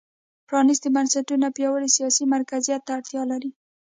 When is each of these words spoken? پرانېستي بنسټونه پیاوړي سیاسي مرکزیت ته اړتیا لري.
پرانېستي 0.47 0.89
بنسټونه 0.95 1.47
پیاوړي 1.57 1.89
سیاسي 1.97 2.23
مرکزیت 2.33 2.81
ته 2.87 2.91
اړتیا 2.97 3.21
لري. 3.31 3.49